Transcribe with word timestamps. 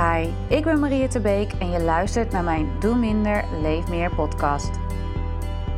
Hi, 0.00 0.28
ik 0.48 0.64
ben 0.64 0.80
Maria 0.80 1.20
Beek 1.22 1.52
en 1.58 1.70
je 1.70 1.80
luistert 1.80 2.32
naar 2.32 2.44
mijn 2.44 2.68
Doe 2.78 2.96
Minder, 2.96 3.44
Leef 3.62 3.88
Meer 3.88 4.14
podcast. 4.14 4.70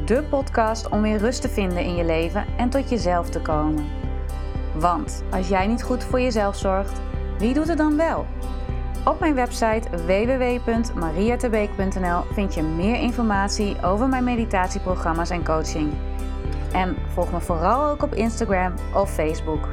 De 0.05 0.23
podcast 0.23 0.89
om 0.89 1.03
weer 1.03 1.19
rust 1.19 1.43
te 1.43 1.49
vinden 1.49 1.85
in 1.85 1.97
je 1.97 2.05
leven 2.05 2.47
en 2.57 2.71
tot 2.71 2.89
jezelf 2.89 3.29
te 3.29 3.41
komen. 3.41 3.87
Want 4.75 5.25
als 5.31 5.49
jij 5.49 5.67
niet 5.67 5.83
goed 5.83 6.05
voor 6.05 6.21
jezelf 6.21 6.57
zorgt, 6.57 7.01
wie 7.39 7.55
doet 7.55 7.69
het 7.69 7.79
dan 7.79 7.97
wel? 7.97 8.27
Op 9.05 9.21
mijn 9.21 9.35
website 9.35 9.91
www.mariatebeek.nl 9.91 12.23
vind 12.33 12.55
je 12.55 12.63
meer 12.63 13.01
informatie 13.01 13.83
over 13.83 14.09
mijn 14.09 14.25
meditatieprogramma's 14.25 15.31
en 15.31 15.45
coaching. 15.45 15.93
En 16.73 16.97
volg 17.13 17.33
me 17.33 17.41
vooral 17.41 17.91
ook 17.91 18.03
op 18.03 18.15
Instagram 18.15 18.75
of 18.95 19.11
Facebook. 19.11 19.69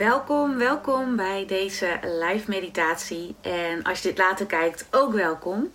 Welkom, 0.00 0.56
welkom 0.58 1.16
bij 1.16 1.44
deze 1.46 1.98
live 2.02 2.44
meditatie. 2.50 3.34
En 3.40 3.82
als 3.82 4.02
je 4.02 4.08
dit 4.08 4.18
later 4.18 4.46
kijkt, 4.46 4.86
ook 4.90 5.12
welkom. 5.12 5.72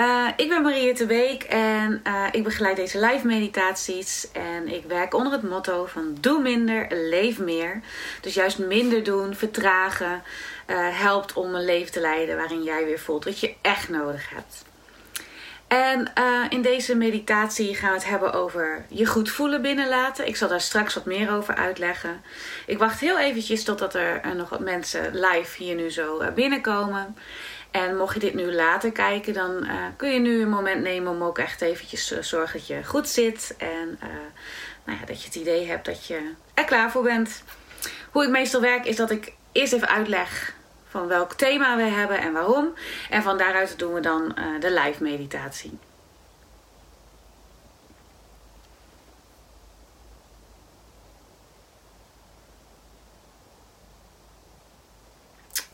Uh, 0.00 0.28
ik 0.36 0.48
ben 0.48 0.62
Maria 0.62 0.94
de 0.94 1.06
Week 1.06 1.42
en 1.42 2.00
uh, 2.06 2.26
ik 2.32 2.44
begeleid 2.44 2.76
deze 2.76 3.06
live 3.06 3.26
meditaties. 3.26 4.30
En 4.32 4.68
ik 4.68 4.84
werk 4.84 5.14
onder 5.14 5.32
het 5.32 5.42
motto 5.42 5.86
van 5.86 6.16
doe 6.20 6.40
minder, 6.40 6.86
leef 6.90 7.38
meer. 7.38 7.80
Dus 8.20 8.34
juist 8.34 8.58
minder 8.58 9.04
doen, 9.04 9.34
vertragen, 9.34 10.22
uh, 10.66 10.76
helpt 11.00 11.32
om 11.32 11.54
een 11.54 11.64
leven 11.64 11.92
te 11.92 12.00
leiden 12.00 12.36
waarin 12.36 12.62
jij 12.62 12.84
weer 12.84 13.00
voelt 13.00 13.24
wat 13.24 13.40
je 13.40 13.54
echt 13.60 13.88
nodig 13.88 14.30
hebt. 14.30 14.64
En 15.74 16.10
uh, 16.18 16.44
in 16.48 16.62
deze 16.62 16.96
meditatie 16.96 17.74
gaan 17.74 17.88
we 17.88 17.94
het 17.94 18.08
hebben 18.08 18.32
over 18.32 18.84
je 18.88 19.06
goed 19.06 19.30
voelen 19.30 19.62
binnenlaten. 19.62 20.26
Ik 20.26 20.36
zal 20.36 20.48
daar 20.48 20.60
straks 20.60 20.94
wat 20.94 21.04
meer 21.04 21.32
over 21.32 21.54
uitleggen. 21.54 22.22
Ik 22.66 22.78
wacht 22.78 23.00
heel 23.00 23.18
eventjes 23.18 23.64
totdat 23.64 23.94
er 23.94 24.26
uh, 24.26 24.32
nog 24.32 24.48
wat 24.48 24.60
mensen 24.60 25.14
live 25.14 25.62
hier 25.62 25.74
nu 25.74 25.90
zo 25.90 26.22
uh, 26.22 26.28
binnenkomen. 26.28 27.16
En 27.70 27.96
mocht 27.96 28.14
je 28.14 28.20
dit 28.20 28.34
nu 28.34 28.52
later 28.52 28.92
kijken, 28.92 29.32
dan 29.32 29.66
kun 29.96 30.10
je 30.10 30.18
nu 30.18 30.42
een 30.42 30.48
moment 30.48 30.82
nemen 30.82 31.12
om 31.12 31.22
ook 31.22 31.38
echt 31.38 31.60
eventjes 31.60 32.20
zorgen 32.20 32.58
dat 32.58 32.66
je 32.66 32.84
goed 32.84 33.08
zit. 33.08 33.54
En 33.58 33.98
nou 34.84 34.98
ja, 34.98 35.06
dat 35.06 35.20
je 35.20 35.26
het 35.26 35.34
idee 35.34 35.66
hebt 35.66 35.86
dat 35.86 36.06
je 36.06 36.30
er 36.54 36.64
klaar 36.64 36.90
voor 36.90 37.02
bent. 37.02 37.42
Hoe 38.10 38.24
ik 38.24 38.30
meestal 38.30 38.60
werk 38.60 38.86
is 38.86 38.96
dat 38.96 39.10
ik 39.10 39.32
eerst 39.52 39.72
even 39.72 39.88
uitleg 39.88 40.54
van 40.94 41.06
welk 41.06 41.32
thema 41.32 41.76
we 41.76 41.82
hebben 41.82 42.18
en 42.18 42.32
waarom. 42.32 42.74
En 43.10 43.22
van 43.22 43.38
daaruit 43.38 43.78
doen 43.78 43.94
we 43.94 44.00
dan 44.00 44.36
uh, 44.38 44.60
de 44.60 44.72
live 44.72 45.02
meditatie. 45.02 45.78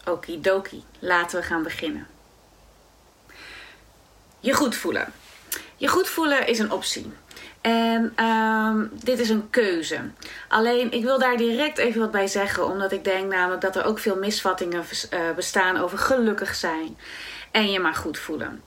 Okidoki, 0.05 0.85
laten 0.98 1.41
we 1.41 1.47
gaan 1.47 1.63
beginnen. 1.63 2.07
Je 4.41 4.53
goed 4.53 4.77
voelen. 4.77 5.13
Je 5.77 5.89
goed 5.89 6.09
voelen 6.09 6.47
is 6.47 6.59
een 6.59 6.73
optie. 6.73 7.13
En 7.61 8.25
um, 8.25 8.91
dit 9.05 9.19
is 9.19 9.28
een 9.28 9.50
keuze. 9.50 9.98
Alleen 10.48 10.92
ik 10.92 11.03
wil 11.03 11.19
daar 11.19 11.36
direct 11.36 11.78
even 11.78 12.00
wat 12.00 12.11
bij 12.11 12.27
zeggen, 12.27 12.67
omdat 12.67 12.92
ik 12.92 13.05
denk 13.05 13.33
namelijk 13.33 13.61
dat 13.61 13.77
er 13.77 13.84
ook 13.84 13.98
veel 13.98 14.17
misvattingen 14.17 14.84
uh, 15.11 15.20
bestaan 15.36 15.77
over 15.77 15.98
gelukkig 15.98 16.55
zijn 16.55 16.98
en 17.50 17.70
je 17.70 17.80
maar 17.80 17.94
goed 17.94 18.19
voelen. 18.19 18.62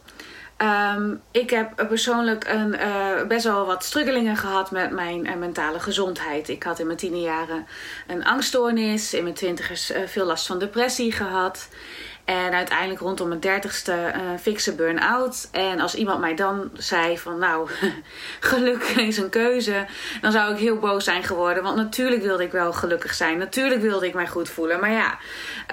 Um, 0.98 1.22
ik 1.32 1.50
heb 1.50 1.86
persoonlijk 1.88 2.48
een, 2.48 2.74
uh, 2.74 3.24
best 3.28 3.44
wel 3.44 3.66
wat 3.66 3.84
struggelingen 3.84 4.38
gehad 4.38 4.72
met 4.72 4.92
mijn 4.92 5.26
uh, 5.26 5.36
mentale 5.36 5.80
gezondheid. 5.80 6.50
Ik 6.50 6.64
had 6.64 6.80
in 6.80 6.86
mijn 6.86 6.98
tienerjaren 6.98 7.68
een 8.08 8.26
angststoornis, 8.26 9.14
in 9.14 9.24
mijn 9.24 9.36
twintigers 9.36 9.92
veel 10.06 10.26
last 10.26 10.46
van 10.46 10.60
depressie 10.60 11.12
gehad. 11.12 11.68
En 12.26 12.54
uiteindelijk 12.54 13.00
rondom 13.00 13.28
mijn 13.28 13.40
dertigste 13.40 13.92
uh, 13.92 14.22
fikse 14.42 14.76
burn-out. 14.76 15.48
En 15.52 15.80
als 15.80 15.96
iemand 15.96 16.20
mij 16.20 16.36
dan 16.36 16.70
zei 16.74 17.18
van 17.18 17.38
nou, 17.38 17.70
geluk 18.40 18.84
is 18.84 19.18
een 19.18 19.30
keuze. 19.30 19.86
Dan 20.22 20.32
zou 20.32 20.54
ik 20.54 20.60
heel 20.60 20.78
boos 20.80 21.04
zijn 21.04 21.24
geworden. 21.24 21.64
Want 21.64 21.76
natuurlijk 21.76 22.22
wilde 22.22 22.44
ik 22.44 22.52
wel 22.52 22.74
gelukkig 22.74 23.14
zijn. 23.14 23.38
Natuurlijk 23.38 23.82
wilde 23.82 24.08
ik 24.08 24.14
mij 24.14 24.28
goed 24.28 24.50
voelen. 24.50 24.80
Maar 24.80 24.92
ja, 24.92 25.18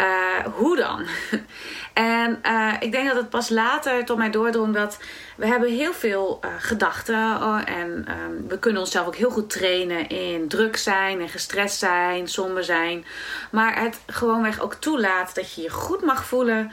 uh, 0.00 0.47
hoe 0.53 0.77
dan? 0.77 1.06
en 2.21 2.41
uh, 2.47 2.72
ik 2.81 2.93
denk 2.93 3.09
dat 3.09 3.16
het 3.16 3.31
pas 3.31 3.49
later 3.49 4.05
tot 4.05 4.19
mij 4.19 4.31
doordrong 4.31 4.75
dat 4.75 4.99
we 5.41 5.47
hebben 5.47 5.71
heel 5.71 5.93
veel 5.93 6.41
uh, 6.45 6.51
gedachten. 6.59 7.37
Oh, 7.43 7.61
en 7.65 8.06
um, 8.09 8.49
we 8.49 8.59
kunnen 8.59 8.81
onszelf 8.81 9.06
ook 9.06 9.17
heel 9.17 9.31
goed 9.31 9.51
trainen 9.51 10.09
in 10.09 10.49
druk 10.49 10.77
zijn 10.77 11.21
en 11.21 11.28
gestrest 11.28 11.78
zijn, 11.78 12.28
somber 12.28 12.65
zijn. 12.65 13.05
Maar 13.51 13.83
het 13.83 14.01
gewoonweg 14.06 14.61
ook 14.61 14.75
toelaat 14.75 15.34
dat 15.34 15.55
je 15.55 15.62
je 15.62 15.71
goed 15.71 16.03
mag 16.03 16.25
voelen. 16.25 16.73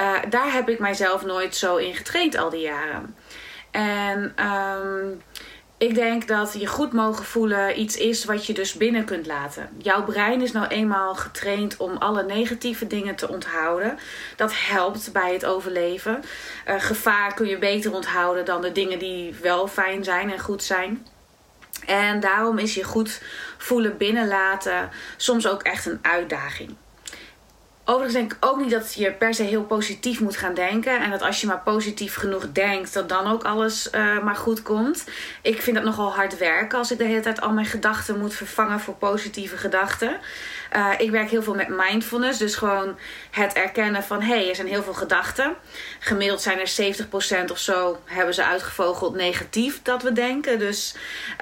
Uh, 0.00 0.12
daar 0.28 0.52
heb 0.52 0.68
ik 0.68 0.78
mijzelf 0.78 1.24
nooit 1.24 1.56
zo 1.56 1.76
in 1.76 1.94
getraind 1.94 2.36
al 2.36 2.50
die 2.50 2.60
jaren. 2.60 3.16
En 3.70 4.46
um, 4.46 5.22
ik 5.78 5.94
denk 5.94 6.28
dat 6.28 6.54
je 6.58 6.66
goed 6.66 6.92
mogen 6.92 7.24
voelen 7.24 7.80
iets 7.80 7.96
is 7.96 8.24
wat 8.24 8.46
je 8.46 8.54
dus 8.54 8.74
binnen 8.74 9.04
kunt 9.04 9.26
laten. 9.26 9.68
Jouw 9.78 10.04
brein 10.04 10.42
is 10.42 10.52
nou 10.52 10.66
eenmaal 10.66 11.14
getraind 11.14 11.76
om 11.76 11.96
alle 11.96 12.24
negatieve 12.24 12.86
dingen 12.86 13.16
te 13.16 13.28
onthouden. 13.28 13.98
Dat 14.36 14.52
helpt 14.54 15.12
bij 15.12 15.32
het 15.32 15.44
overleven. 15.44 16.22
Uh, 16.68 16.80
gevaar 16.80 17.34
kun 17.34 17.46
je 17.46 17.58
beter 17.58 17.94
onthouden 17.94 18.44
dan 18.44 18.62
de 18.62 18.72
dingen 18.72 18.98
die 18.98 19.34
wel 19.42 19.68
fijn 19.68 20.04
zijn 20.04 20.32
en 20.32 20.40
goed 20.40 20.62
zijn. 20.62 21.06
En 21.86 22.20
daarom 22.20 22.58
is 22.58 22.74
je 22.74 22.84
goed 22.84 23.22
voelen 23.58 23.96
binnenlaten 23.96 24.90
soms 25.16 25.48
ook 25.48 25.62
echt 25.62 25.86
een 25.86 25.98
uitdaging. 26.02 26.76
Overigens 27.88 28.14
denk 28.14 28.32
ik 28.32 28.44
ook 28.44 28.58
niet 28.58 28.70
dat 28.70 28.94
je 28.94 29.12
per 29.12 29.34
se 29.34 29.42
heel 29.42 29.64
positief 29.64 30.20
moet 30.20 30.36
gaan 30.36 30.54
denken. 30.54 31.00
En 31.00 31.10
dat 31.10 31.22
als 31.22 31.40
je 31.40 31.46
maar 31.46 31.60
positief 31.60 32.14
genoeg 32.14 32.52
denkt, 32.52 32.92
dat 32.92 33.08
dan 33.08 33.26
ook 33.26 33.44
alles 33.44 33.88
uh, 33.92 34.22
maar 34.22 34.36
goed 34.36 34.62
komt. 34.62 35.04
Ik 35.42 35.62
vind 35.62 35.76
dat 35.76 35.84
nogal 35.84 36.14
hard 36.14 36.38
werken 36.38 36.78
als 36.78 36.92
ik 36.92 36.98
de 36.98 37.04
hele 37.04 37.20
tijd 37.20 37.40
al 37.40 37.52
mijn 37.52 37.66
gedachten 37.66 38.18
moet 38.18 38.34
vervangen 38.34 38.80
voor 38.80 38.94
positieve 38.94 39.56
gedachten. 39.56 40.18
Uh, 40.76 40.92
ik 40.98 41.10
werk 41.10 41.30
heel 41.30 41.42
veel 41.42 41.54
met 41.54 41.68
mindfulness. 41.68 42.38
Dus 42.38 42.54
gewoon 42.54 42.98
het 43.30 43.52
erkennen 43.52 44.02
van 44.02 44.22
hé, 44.22 44.36
hey, 44.36 44.48
er 44.48 44.54
zijn 44.54 44.68
heel 44.68 44.82
veel 44.82 44.94
gedachten. 44.94 45.54
Gemiddeld 45.98 46.42
zijn 46.42 46.58
er 46.60 46.94
70% 47.48 47.50
of 47.50 47.58
zo 47.58 48.00
hebben 48.04 48.34
ze 48.34 48.44
uitgevogeld 48.44 49.14
negatief 49.14 49.82
dat 49.82 50.02
we 50.02 50.12
denken. 50.12 50.58
Dus 50.58 50.94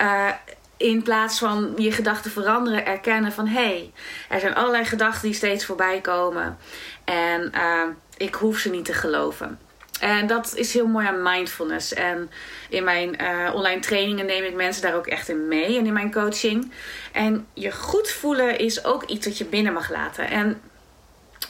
uh, 0.03 0.31
in 0.77 1.03
plaats 1.03 1.39
van 1.39 1.73
je 1.77 1.93
gedachten 1.93 2.31
veranderen, 2.31 2.87
erkennen 2.87 3.33
van 3.33 3.47
hé, 3.47 3.61
hey, 3.61 3.93
er 4.29 4.41
zijn 4.41 4.55
allerlei 4.55 4.85
gedachten 4.85 5.23
die 5.23 5.35
steeds 5.35 5.65
voorbij 5.65 6.01
komen. 6.01 6.59
En 7.05 7.53
uh, 7.55 7.83
ik 8.17 8.35
hoef 8.35 8.59
ze 8.59 8.71
niet 8.71 8.85
te 8.85 8.93
geloven. 8.93 9.59
En 10.01 10.27
dat 10.27 10.55
is 10.57 10.73
heel 10.73 10.87
mooi 10.87 11.07
aan 11.07 11.23
mindfulness. 11.23 11.93
En 11.93 12.31
in 12.69 12.85
mijn 12.85 13.23
uh, 13.23 13.55
online 13.55 13.81
trainingen 13.81 14.27
neem 14.27 14.45
ik 14.45 14.55
mensen 14.55 14.83
daar 14.83 14.95
ook 14.95 15.07
echt 15.07 15.29
in 15.29 15.49
mee. 15.49 15.79
En 15.79 15.87
in 15.87 15.93
mijn 15.93 16.13
coaching. 16.13 16.73
En 17.13 17.47
je 17.53 17.73
goed 17.73 18.11
voelen 18.11 18.59
is 18.59 18.85
ook 18.85 19.05
iets 19.05 19.27
wat 19.27 19.39
je 19.39 19.45
binnen 19.45 19.73
mag 19.73 19.91
laten. 19.91 20.31
En 20.31 20.61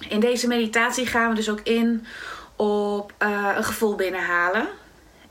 in 0.08 0.20
deze 0.20 0.46
meditatie 0.46 1.06
gaan 1.06 1.28
we 1.28 1.34
dus 1.34 1.50
ook 1.50 1.60
in 1.62 2.06
op 2.56 3.12
uh, 3.22 3.52
een 3.56 3.64
gevoel 3.64 3.94
binnenhalen. 3.94 4.68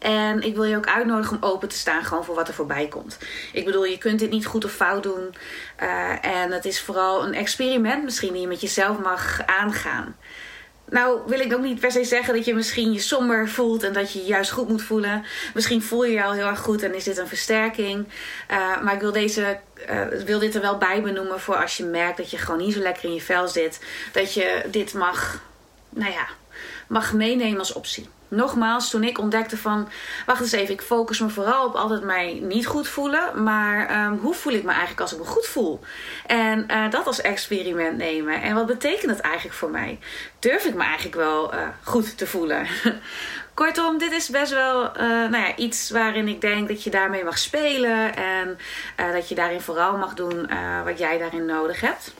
En 0.03 0.41
ik 0.41 0.55
wil 0.55 0.63
je 0.63 0.77
ook 0.77 0.87
uitnodigen 0.87 1.37
om 1.41 1.49
open 1.49 1.67
te 1.67 1.77
staan 1.77 2.03
gewoon 2.03 2.23
voor 2.23 2.35
wat 2.35 2.47
er 2.47 2.53
voorbij 2.53 2.87
komt. 2.87 3.17
Ik 3.53 3.65
bedoel, 3.65 3.85
je 3.85 3.97
kunt 3.97 4.19
dit 4.19 4.29
niet 4.29 4.45
goed 4.45 4.65
of 4.65 4.71
fout 4.71 5.03
doen. 5.03 5.35
Uh, 5.83 6.25
en 6.25 6.51
het 6.51 6.65
is 6.65 6.81
vooral 6.81 7.23
een 7.23 7.33
experiment 7.33 8.03
misschien 8.03 8.33
die 8.33 8.41
je 8.41 8.47
met 8.47 8.61
jezelf 8.61 8.99
mag 8.99 9.45
aangaan. 9.45 10.15
Nou 10.89 11.19
wil 11.25 11.39
ik 11.39 11.53
ook 11.53 11.61
niet 11.61 11.79
per 11.79 11.91
se 11.91 12.03
zeggen 12.03 12.33
dat 12.35 12.45
je 12.45 12.53
misschien 12.53 12.93
je 12.93 12.99
somber 12.99 13.49
voelt 13.49 13.83
en 13.83 13.93
dat 13.93 14.13
je 14.13 14.19
je 14.19 14.25
juist 14.25 14.51
goed 14.51 14.69
moet 14.69 14.81
voelen. 14.81 15.25
Misschien 15.53 15.81
voel 15.81 16.05
je 16.05 16.13
je 16.13 16.23
al 16.23 16.31
heel 16.31 16.47
erg 16.47 16.59
goed 16.59 16.83
en 16.83 16.95
is 16.95 17.03
dit 17.03 17.17
een 17.17 17.27
versterking. 17.27 18.07
Uh, 18.51 18.81
maar 18.81 18.93
ik 18.93 18.99
wil, 18.99 19.11
deze, 19.11 19.59
uh, 19.89 20.07
wil 20.25 20.39
dit 20.39 20.55
er 20.55 20.61
wel 20.61 20.77
bij 20.77 21.01
benoemen 21.01 21.39
voor 21.39 21.55
als 21.55 21.77
je 21.77 21.83
merkt 21.83 22.17
dat 22.17 22.31
je 22.31 22.37
gewoon 22.37 22.59
niet 22.59 22.73
zo 22.73 22.79
lekker 22.79 23.03
in 23.03 23.13
je 23.13 23.21
vel 23.21 23.47
zit. 23.47 23.79
Dat 24.11 24.33
je 24.33 24.63
dit 24.71 24.93
mag, 24.93 25.41
nou 25.89 26.11
ja, 26.11 26.27
mag 26.87 27.13
meenemen 27.13 27.59
als 27.59 27.73
optie 27.73 28.09
nogmaals, 28.33 28.89
toen 28.89 29.03
ik 29.03 29.19
ontdekte 29.19 29.57
van... 29.57 29.89
wacht 30.25 30.41
eens 30.41 30.51
even, 30.51 30.73
ik 30.73 30.81
focus 30.81 31.19
me 31.19 31.29
vooral 31.29 31.65
op 31.65 31.75
altijd 31.75 32.03
mij 32.03 32.39
niet 32.41 32.65
goed 32.65 32.87
voelen. 32.87 33.43
Maar 33.43 34.05
um, 34.05 34.17
hoe 34.17 34.33
voel 34.33 34.53
ik 34.53 34.63
me 34.63 34.69
eigenlijk 34.69 35.01
als 35.01 35.13
ik 35.13 35.19
me 35.19 35.25
goed 35.25 35.45
voel? 35.45 35.79
En 36.25 36.65
uh, 36.71 36.89
dat 36.89 37.07
als 37.07 37.21
experiment 37.21 37.97
nemen. 37.97 38.41
En 38.41 38.55
wat 38.55 38.65
betekent 38.65 39.11
dat 39.11 39.19
eigenlijk 39.19 39.55
voor 39.55 39.69
mij? 39.69 39.99
Durf 40.39 40.65
ik 40.65 40.73
me 40.73 40.83
eigenlijk 40.83 41.15
wel 41.15 41.53
uh, 41.53 41.59
goed 41.83 42.17
te 42.17 42.27
voelen? 42.27 42.67
Kortom, 43.53 43.97
dit 43.97 44.11
is 44.11 44.29
best 44.29 44.51
wel 44.51 44.85
uh, 44.85 45.01
nou 45.03 45.37
ja, 45.37 45.55
iets 45.55 45.89
waarin 45.89 46.27
ik 46.27 46.41
denk 46.41 46.67
dat 46.67 46.83
je 46.83 46.89
daarmee 46.89 47.23
mag 47.23 47.37
spelen. 47.37 48.15
En 48.15 48.57
dat 48.95 49.29
je 49.29 49.35
daarin 49.35 49.61
vooral 49.61 49.97
mag 49.97 50.13
doen 50.13 50.49
wat 50.83 50.97
jij 50.99 51.17
daarin 51.17 51.45
nodig 51.45 51.81
hebt. 51.81 52.13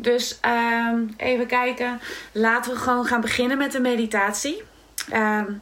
Dus 0.00 0.38
ehm, 0.40 1.02
even 1.16 1.46
kijken. 1.46 2.00
Laten 2.32 2.72
we 2.72 2.78
gewoon 2.78 3.06
gaan 3.06 3.20
beginnen 3.20 3.58
met 3.58 3.72
de 3.72 3.80
meditatie. 3.80 4.62
Um, 5.14 5.60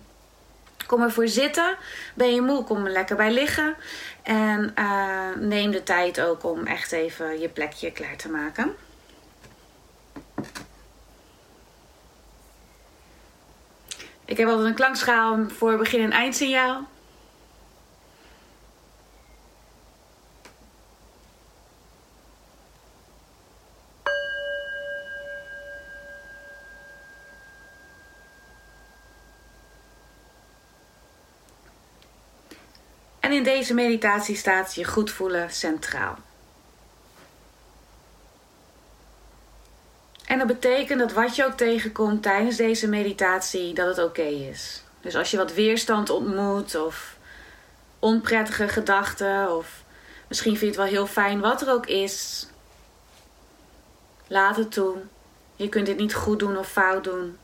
kom 0.86 1.02
ervoor 1.02 1.28
zitten. 1.28 1.76
Ben 2.14 2.34
je 2.34 2.40
moe, 2.40 2.64
kom 2.64 2.86
er 2.86 2.92
lekker 2.92 3.16
bij 3.16 3.32
liggen. 3.32 3.76
En 4.22 4.72
eh, 4.74 5.28
neem 5.38 5.70
de 5.70 5.82
tijd 5.82 6.20
ook 6.20 6.44
om 6.44 6.66
echt 6.66 6.92
even 6.92 7.40
je 7.40 7.48
plekje 7.48 7.92
klaar 7.92 8.16
te 8.16 8.28
maken. 8.28 8.74
Ik 14.24 14.36
heb 14.36 14.48
altijd 14.48 14.66
een 14.66 14.74
klankschaal 14.74 15.38
voor 15.48 15.76
begin- 15.76 16.02
en 16.02 16.10
eindsignaal. 16.10 16.88
In 33.36 33.44
deze 33.44 33.74
meditatie 33.74 34.36
staat 34.36 34.74
je 34.74 34.84
goed 34.84 35.10
voelen 35.10 35.50
centraal. 35.50 36.18
En 40.24 40.38
dat 40.38 40.46
betekent 40.46 40.98
dat 40.98 41.12
wat 41.12 41.36
je 41.36 41.44
ook 41.44 41.56
tegenkomt 41.56 42.22
tijdens 42.22 42.56
deze 42.56 42.88
meditatie, 42.88 43.74
dat 43.74 43.96
het 43.96 44.06
oké 44.06 44.22
is. 44.22 44.82
Dus 45.00 45.16
als 45.16 45.30
je 45.30 45.36
wat 45.36 45.54
weerstand 45.54 46.10
ontmoet 46.10 46.74
of 46.74 47.16
onprettige 47.98 48.68
gedachten 48.68 49.56
of 49.56 49.84
misschien 50.28 50.56
vind 50.56 50.74
je 50.74 50.80
het 50.80 50.90
wel 50.90 51.00
heel 51.00 51.06
fijn 51.06 51.40
wat 51.40 51.62
er 51.62 51.72
ook 51.72 51.86
is, 51.86 52.46
laat 54.26 54.56
het 54.56 54.72
toe. 54.72 54.96
Je 55.56 55.68
kunt 55.68 55.86
dit 55.86 55.96
niet 55.96 56.14
goed 56.14 56.38
doen 56.38 56.56
of 56.56 56.68
fout 56.68 57.04
doen. 57.04 57.38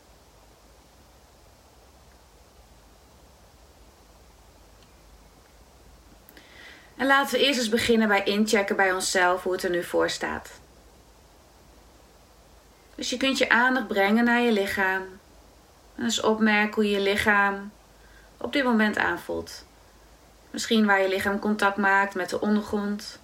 Laten 7.13 7.39
we 7.39 7.45
eerst 7.45 7.59
eens 7.59 7.69
beginnen 7.69 8.09
bij 8.09 8.25
inchecken 8.25 8.77
bij 8.77 8.93
onszelf 8.93 9.43
hoe 9.43 9.53
het 9.53 9.63
er 9.63 9.71
nu 9.71 9.85
voor 9.85 10.11
staat. 10.11 10.51
Dus 12.95 13.11
je 13.11 13.17
kunt 13.17 13.39
je 13.39 13.49
aandacht 13.49 13.87
brengen 13.87 14.25
naar 14.25 14.41
je 14.41 14.53
lichaam. 14.53 15.03
En 15.97 16.05
eens 16.05 16.21
opmerken 16.21 16.75
hoe 16.75 16.91
je 16.91 17.01
lichaam 17.01 17.73
op 18.37 18.53
dit 18.53 18.65
moment 18.65 18.99
aanvoelt. 18.99 19.65
Misschien 20.51 20.87
waar 20.87 21.01
je 21.01 21.09
lichaam 21.09 21.39
contact 21.39 21.77
maakt 21.77 22.15
met 22.15 22.31
de 22.31 22.41
ondergrond. 22.41 23.19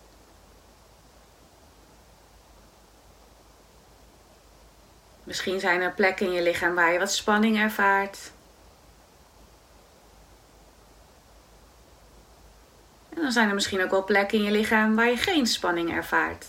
Misschien 5.25 5.61
zijn 5.61 5.81
er 5.81 5.93
plekken 5.93 6.27
in 6.27 6.33
je 6.33 6.43
lichaam 6.43 6.75
waar 6.75 6.93
je 6.93 6.99
wat 6.99 7.13
spanning 7.13 7.59
ervaart. 7.59 8.31
Dan 13.29 13.37
zijn 13.37 13.49
er 13.49 13.55
misschien 13.55 13.83
ook 13.83 13.91
wel 13.91 14.05
plekken 14.05 14.39
in 14.39 14.45
je 14.45 14.51
lichaam 14.51 14.97
waar 14.97 15.09
je 15.09 15.17
geen 15.17 15.47
spanning 15.47 15.93
ervaart. 15.93 16.47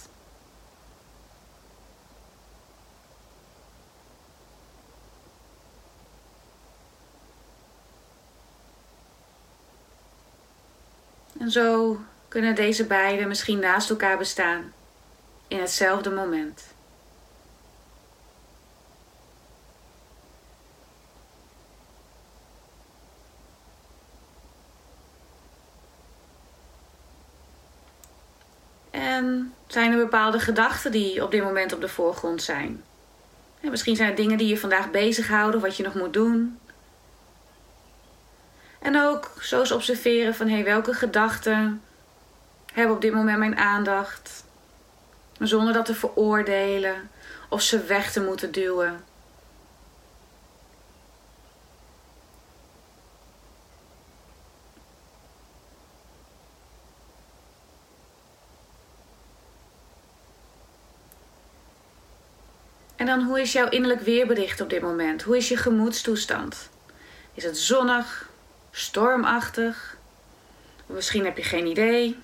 En 11.40 11.52
zo 11.52 12.00
kunnen 12.28 12.56
deze 12.56 12.86
beide 12.86 13.25
misschien 13.25 13.60
naast 13.60 13.90
elkaar 13.90 14.18
bestaan 14.18 14.74
in 15.48 15.60
hetzelfde 15.60 16.10
moment. 16.10 16.64
En 29.19 29.54
zijn 29.68 29.92
er 29.92 29.98
bepaalde 29.98 30.39
gedachten 30.39 30.92
die 30.92 31.24
op 31.24 31.31
dit 31.31 31.44
moment 31.44 31.74
op 31.74 31.81
de 31.81 31.88
voorgrond 31.88 32.44
zijn? 32.44 32.83
misschien 33.62 33.95
zijn 33.95 34.10
er 34.10 34.16
dingen 34.16 34.38
die 34.38 34.48
je 34.48 34.57
vandaag 34.57 34.92
bezighouden, 34.92 35.62
wat 35.62 35.77
je 35.77 35.83
nog 35.83 35.94
moet 35.94 36.13
doen. 36.13 36.60
En 38.80 39.01
ook 39.01 39.31
zo 39.42 39.60
eens 39.60 39.71
observeren 39.71 40.36
van 40.36 40.48
hey, 40.48 40.63
welke 40.63 40.94
gedachten 40.94 41.81
hebben 42.74 42.95
op 42.95 43.01
dit 43.01 43.13
moment 43.13 43.39
mijn 43.39 43.57
aandacht. 43.57 44.44
Zonder 45.39 45.74
dat 45.74 45.86
te 45.86 45.95
veroordelen 45.95 47.10
of 47.50 47.62
ze 47.62 47.83
weg 47.83 48.12
te 48.12 48.22
moeten 48.22 48.51
duwen. 48.51 49.04
Dan 63.10 63.24
hoe 63.24 63.42
is 63.42 63.52
jouw 63.52 63.70
innerlijk 63.70 64.02
weerbericht 64.02 64.62
op 64.62 64.70
dit 64.70 64.82
moment? 64.82 65.22
Hoe 65.22 65.38
is 65.38 65.50
je 65.50 65.58
gemoedstoestand? 65.58 66.70
Is 67.34 67.44
het 67.44 67.58
zonnig, 67.58 68.30
stormachtig? 68.72 69.98
Misschien 70.86 71.26
heb 71.26 71.38
je 71.38 71.44
geen 71.44 71.66
idee. 71.66 72.18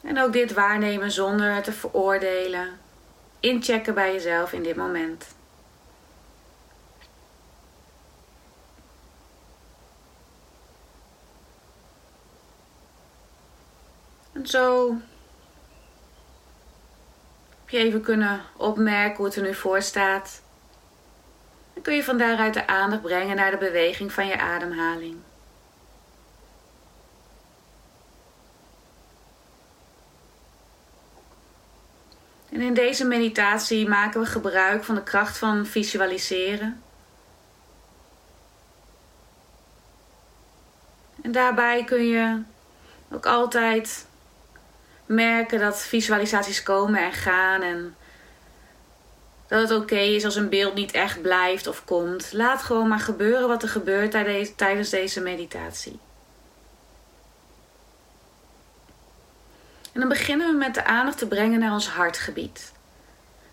En 0.00 0.20
ook 0.20 0.32
dit 0.32 0.52
waarnemen 0.52 1.10
zonder 1.10 1.54
het 1.54 1.64
te 1.64 1.72
veroordelen. 1.72 2.78
Inchecken 3.40 3.94
bij 3.94 4.12
jezelf 4.12 4.52
in 4.52 4.62
dit 4.62 4.76
moment. 4.76 5.37
Zo 14.48 14.96
heb 17.60 17.68
je 17.68 17.78
even 17.78 18.00
kunnen 18.00 18.42
opmerken 18.56 19.16
hoe 19.16 19.26
het 19.26 19.36
er 19.36 19.42
nu 19.42 19.54
voor 19.54 19.82
staat. 19.82 20.42
Dan 21.74 21.82
kun 21.82 21.94
je 21.94 22.04
van 22.04 22.18
daaruit 22.18 22.54
de 22.54 22.66
aandacht 22.66 23.02
brengen 23.02 23.36
naar 23.36 23.50
de 23.50 23.56
beweging 23.56 24.12
van 24.12 24.26
je 24.26 24.38
ademhaling. 24.38 25.16
En 32.50 32.60
in 32.60 32.74
deze 32.74 33.04
meditatie 33.04 33.88
maken 33.88 34.20
we 34.20 34.26
gebruik 34.26 34.84
van 34.84 34.94
de 34.94 35.02
kracht 35.02 35.38
van 35.38 35.66
visualiseren. 35.66 36.82
En 41.22 41.32
daarbij 41.32 41.84
kun 41.84 42.06
je 42.06 42.42
ook 43.10 43.26
altijd 43.26 44.07
merken 45.08 45.58
dat 45.58 45.82
visualisaties 45.82 46.62
komen 46.62 47.00
en 47.00 47.12
gaan 47.12 47.62
en 47.62 47.96
dat 49.46 49.68
het 49.68 49.78
oké 49.80 49.98
is 49.98 50.24
als 50.24 50.36
een 50.36 50.48
beeld 50.48 50.74
niet 50.74 50.92
echt 50.92 51.22
blijft 51.22 51.66
of 51.66 51.84
komt. 51.84 52.32
Laat 52.32 52.62
gewoon 52.62 52.88
maar 52.88 53.00
gebeuren 53.00 53.48
wat 53.48 53.62
er 53.62 53.68
gebeurt 53.68 54.10
tijdens 54.56 54.90
deze 54.90 55.20
meditatie. 55.20 55.98
En 59.92 60.00
dan 60.00 60.08
beginnen 60.08 60.50
we 60.50 60.56
met 60.56 60.74
de 60.74 60.84
aandacht 60.84 61.18
te 61.18 61.28
brengen 61.28 61.58
naar 61.58 61.72
ons 61.72 61.88
hartgebied. 61.88 62.72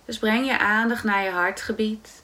Dus 0.06 0.20
breng 0.20 0.46
je 0.46 0.60
aandacht 0.60 1.04
naar 1.04 1.24
je 1.24 1.30
hartgebied. 1.30 2.24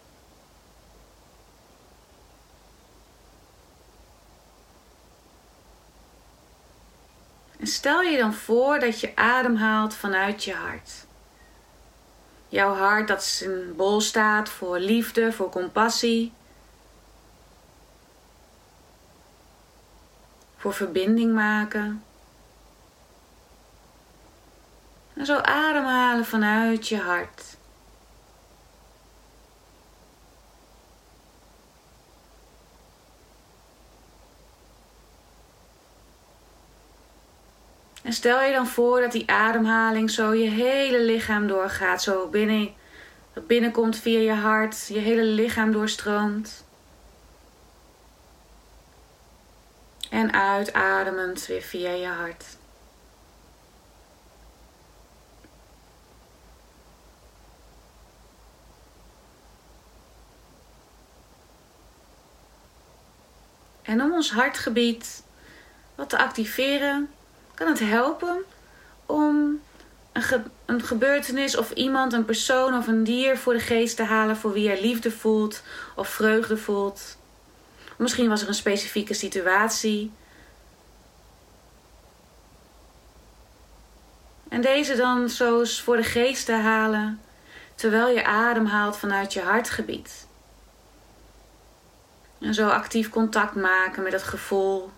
En 7.62 7.68
stel 7.68 8.02
je 8.02 8.18
dan 8.18 8.34
voor 8.34 8.80
dat 8.80 9.00
je 9.00 9.16
ademhaalt 9.16 9.94
vanuit 9.96 10.44
je 10.44 10.54
hart. 10.54 11.06
Jouw 12.48 12.74
hart 12.74 13.08
dat 13.08 13.24
symbool 13.24 14.02
staat 14.02 14.50
voor 14.50 14.80
liefde, 14.80 15.32
voor 15.32 15.50
compassie. 15.50 16.34
Voor 20.58 20.74
verbinding 20.74 21.34
maken. 21.34 22.04
En 25.14 25.26
zo 25.26 25.38
ademhalen 25.38 26.26
vanuit 26.26 26.88
je 26.88 26.98
hart. 26.98 27.58
En 38.12 38.18
stel 38.18 38.42
je 38.42 38.54
dan 38.54 38.68
voor 38.68 39.02
dat 39.02 39.12
die 39.12 39.30
ademhaling 39.30 40.10
zo 40.10 40.34
je 40.34 40.50
hele 40.50 41.02
lichaam 41.02 41.48
doorgaat. 41.48 42.02
Zo 42.02 42.28
binnen, 42.28 42.74
binnenkomt 43.34 43.98
via 43.98 44.20
je 44.20 44.34
hart, 44.34 44.88
je 44.88 45.00
hele 45.00 45.24
lichaam 45.24 45.72
doorstroomt. 45.72 46.66
En 50.10 50.34
uitademend 50.34 51.46
weer 51.46 51.62
via 51.62 51.92
je 51.92 52.08
hart. 52.08 52.46
En 63.82 64.02
om 64.02 64.14
ons 64.14 64.32
hartgebied 64.32 65.24
wat 65.96 66.10
te 66.10 66.18
activeren, 66.18 67.10
kan 67.62 67.70
het 67.70 67.80
helpen 67.80 68.44
om 69.06 69.62
een, 70.12 70.24
een 70.66 70.84
gebeurtenis 70.84 71.58
of 71.58 71.72
iemand, 71.72 72.14
een 72.14 72.26
persoon 72.26 72.78
of 72.78 72.88
een 72.88 73.04
dier 73.04 73.38
voor 73.38 73.54
de 73.54 73.60
geest 73.60 73.96
te 73.96 74.04
halen 74.04 74.38
voor 74.38 74.54
wie 74.54 74.70
je 74.70 74.82
liefde 74.82 75.12
voelt 75.12 75.64
of 75.96 76.08
vreugde 76.08 76.58
voelt. 76.58 77.18
Misschien 77.98 78.30
was 78.30 78.42
er 78.42 78.48
een 78.48 78.54
specifieke 78.54 79.14
situatie. 79.14 80.12
En 84.50 84.62
deze 84.62 84.96
dan 84.96 85.30
zo 85.30 85.64
voor 85.64 85.98
de 85.98 86.04
geest 86.04 86.46
te 86.46 86.54
halen 86.54 87.22
terwijl 87.76 88.08
je 88.08 88.26
adem 88.26 88.66
haalt 88.66 88.98
vanuit 88.98 89.34
je 89.34 89.42
hartgebied. 89.42 90.28
En 92.40 92.54
zo 92.54 92.68
actief 92.68 93.10
contact 93.10 93.56
maken 93.56 94.04
met 94.04 94.14
het 94.14 94.24
gevoel 94.24 94.92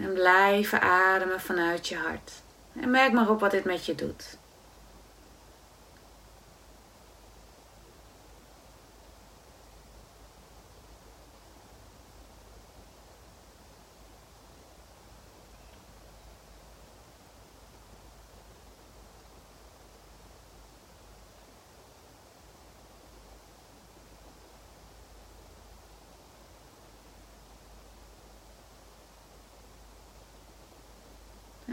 En 0.00 0.12
blijven 0.12 0.80
ademen 0.80 1.40
vanuit 1.40 1.88
je 1.88 1.96
hart. 1.96 2.32
En 2.80 2.90
merk 2.90 3.12
maar 3.12 3.30
op 3.30 3.40
wat 3.40 3.50
dit 3.50 3.64
met 3.64 3.86
je 3.86 3.94
doet. 3.94 4.38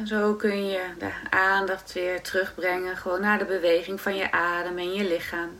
Zo 0.07 0.33
kun 0.33 0.65
je 0.65 0.93
de 0.97 1.11
aandacht 1.29 1.93
weer 1.93 2.21
terugbrengen, 2.21 2.97
gewoon 2.97 3.21
naar 3.21 3.37
de 3.37 3.45
beweging 3.45 4.01
van 4.01 4.15
je 4.15 4.31
adem 4.31 4.77
en 4.77 4.93
je 4.93 5.03
lichaam. 5.07 5.59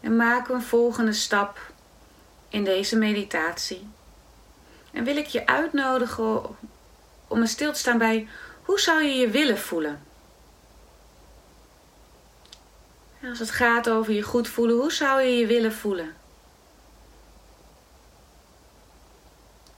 En 0.00 0.16
maak 0.16 0.48
een 0.48 0.62
volgende 0.62 1.12
stap 1.12 1.58
in 2.48 2.64
deze 2.64 2.96
meditatie. 2.96 3.88
En 4.92 5.04
wil 5.04 5.16
ik 5.16 5.26
je 5.26 5.46
uitnodigen 5.46 6.42
om 7.28 7.46
stil 7.46 7.72
te 7.72 7.78
staan 7.78 7.98
bij 7.98 8.28
hoe 8.62 8.80
zou 8.80 9.02
je 9.02 9.14
je 9.14 9.28
willen 9.28 9.58
voelen? 9.58 10.02
Als 13.22 13.38
het 13.38 13.50
gaat 13.50 13.88
over 13.88 14.12
je 14.12 14.22
goed 14.22 14.48
voelen, 14.48 14.76
hoe 14.76 14.92
zou 14.92 15.22
je 15.22 15.36
je 15.36 15.46
willen 15.46 15.72
voelen? 15.72 16.19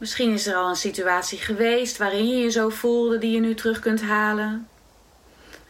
Misschien 0.03 0.33
is 0.33 0.47
er 0.47 0.55
al 0.55 0.69
een 0.69 0.77
situatie 0.77 1.39
geweest 1.39 1.97
waarin 1.97 2.29
je 2.29 2.37
je 2.37 2.51
zo 2.51 2.69
voelde 2.69 3.19
die 3.19 3.31
je 3.31 3.41
nu 3.41 3.55
terug 3.55 3.79
kunt 3.79 4.03
halen. 4.03 4.69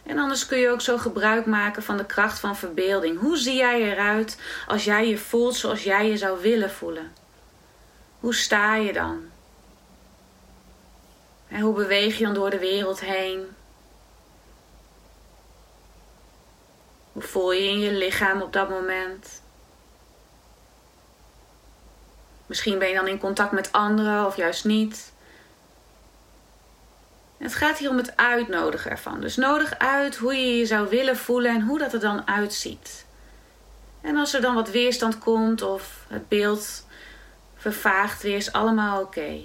En 0.03 0.17
anders 0.17 0.45
kun 0.45 0.57
je 0.57 0.69
ook 0.69 0.81
zo 0.81 0.97
gebruik 0.97 1.45
maken 1.45 1.83
van 1.83 1.97
de 1.97 2.05
kracht 2.05 2.39
van 2.39 2.55
verbeelding. 2.55 3.19
Hoe 3.19 3.37
zie 3.37 3.55
jij 3.55 3.91
eruit 3.91 4.37
als 4.67 4.83
jij 4.83 5.07
je 5.07 5.17
voelt 5.17 5.55
zoals 5.55 5.83
jij 5.83 6.09
je 6.09 6.17
zou 6.17 6.41
willen 6.41 6.71
voelen? 6.71 7.13
Hoe 8.19 8.35
sta 8.35 8.75
je 8.75 8.93
dan? 8.93 9.21
En 11.47 11.59
hoe 11.59 11.73
beweeg 11.73 12.17
je 12.17 12.23
dan 12.23 12.33
door 12.33 12.49
de 12.49 12.59
wereld 12.59 12.99
heen? 12.99 13.45
Hoe 17.11 17.21
voel 17.21 17.51
je 17.51 17.69
in 17.69 17.79
je 17.79 17.91
lichaam 17.91 18.41
op 18.41 18.53
dat 18.53 18.69
moment? 18.69 19.42
Misschien 22.53 22.79
ben 22.79 22.87
je 22.87 22.95
dan 22.95 23.07
in 23.07 23.17
contact 23.17 23.51
met 23.51 23.71
anderen 23.71 24.25
of 24.25 24.35
juist 24.35 24.65
niet. 24.65 25.13
Het 27.37 27.53
gaat 27.53 27.77
hier 27.77 27.89
om 27.89 27.97
het 27.97 28.17
uitnodigen 28.17 28.91
ervan. 28.91 29.21
Dus 29.21 29.35
nodig 29.35 29.77
uit 29.77 30.15
hoe 30.15 30.35
je 30.35 30.57
je 30.57 30.65
zou 30.65 30.89
willen 30.89 31.17
voelen 31.17 31.51
en 31.51 31.61
hoe 31.61 31.79
dat 31.79 31.93
er 31.93 31.99
dan 31.99 32.27
uitziet. 32.27 33.05
En 34.01 34.15
als 34.15 34.33
er 34.33 34.41
dan 34.41 34.55
wat 34.55 34.71
weerstand 34.71 35.17
komt 35.17 35.61
of 35.61 36.05
het 36.07 36.27
beeld 36.27 36.87
vervaagt 37.55 38.21
weer, 38.21 38.35
is 38.35 38.51
allemaal 38.51 39.01
oké. 39.01 39.41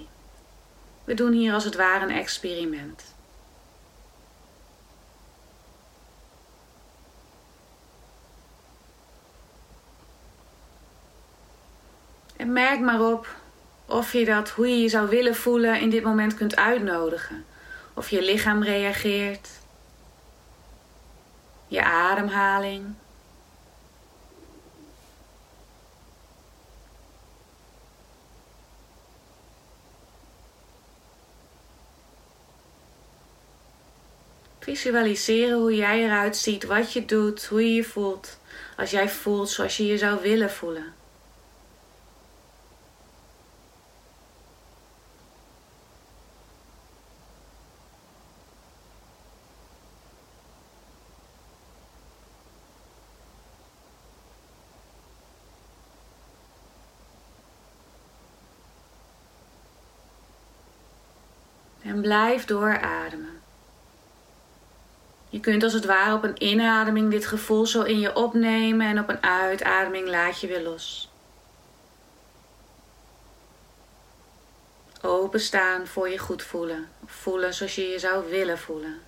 We 1.03 1.13
doen 1.13 1.31
hier 1.31 1.53
als 1.53 1.63
het 1.63 1.75
ware 1.75 2.05
een 2.05 2.17
experiment. 2.17 3.03
En 12.39 12.53
merk 12.53 12.79
maar 12.79 13.01
op 13.01 13.27
of 13.85 14.13
je 14.13 14.25
dat, 14.25 14.49
hoe 14.49 14.67
je 14.67 14.81
je 14.81 14.89
zou 14.89 15.09
willen 15.09 15.35
voelen, 15.35 15.79
in 15.79 15.89
dit 15.89 16.03
moment 16.03 16.33
kunt 16.33 16.55
uitnodigen. 16.55 17.45
Of 17.93 18.09
je 18.09 18.21
lichaam 18.21 18.63
reageert. 18.63 19.49
Je 21.67 21.83
ademhaling. 21.83 22.85
Visualiseren 34.59 35.57
hoe 35.57 35.75
jij 35.75 36.03
eruit 36.03 36.37
ziet, 36.37 36.63
wat 36.63 36.93
je 36.93 37.05
doet, 37.05 37.45
hoe 37.45 37.61
je 37.61 37.73
je 37.73 37.83
voelt. 37.83 38.39
Als 38.77 38.91
jij 38.91 39.09
voelt 39.09 39.49
zoals 39.49 39.77
je 39.77 39.85
je 39.85 39.97
zou 39.97 40.21
willen 40.21 40.51
voelen. 40.51 40.97
En 61.89 61.98
blijf 62.09 62.45
doorademen. 62.45 63.41
Je 65.29 65.39
kunt 65.39 65.63
als 65.63 65.73
het 65.73 65.85
ware 65.85 66.15
op 66.15 66.23
een 66.23 66.43
inademing 66.43 67.11
dit 67.11 67.25
gevoel 67.25 67.65
zo 67.65 67.81
in 67.81 67.99
je 67.99 68.15
opnemen 68.15 68.87
en 68.87 68.99
op 68.99 69.09
een 69.09 69.23
uitademing 69.23 70.07
laat 70.07 70.41
je 70.41 70.47
weer 70.47 70.61
los. 70.61 71.09
Openstaan 75.01 75.87
voor 75.87 76.09
je 76.09 76.17
goed 76.17 76.43
voelen. 76.43 76.89
Voelen 77.05 77.53
zoals 77.53 77.75
je 77.75 77.87
je 77.87 77.99
zou 77.99 78.29
willen 78.29 78.57
voelen. 78.57 78.99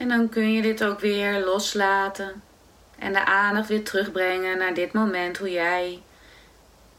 En 0.00 0.08
dan 0.08 0.28
kun 0.28 0.52
je 0.52 0.62
dit 0.62 0.84
ook 0.84 1.00
weer 1.00 1.44
loslaten 1.44 2.42
en 2.98 3.12
de 3.12 3.24
aandacht 3.24 3.68
weer 3.68 3.84
terugbrengen 3.84 4.58
naar 4.58 4.74
dit 4.74 4.92
moment, 4.92 5.38
hoe 5.38 5.50
jij 5.50 6.02